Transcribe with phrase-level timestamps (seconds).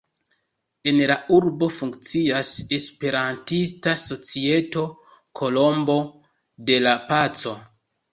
[0.91, 4.85] En la urbo funkcias Esperantista societo
[5.41, 5.99] "Kolombo
[6.71, 7.55] de la paco".